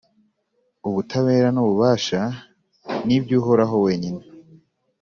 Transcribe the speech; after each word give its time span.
«ubutabera 0.87 1.47
n’ububasha 1.51 2.21
ni 3.05 3.13
iby’uhoraho 3.17 3.75
wenyine.» 3.85 4.21